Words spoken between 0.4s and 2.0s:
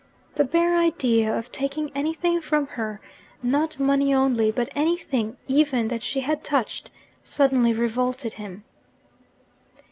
bare idea of taking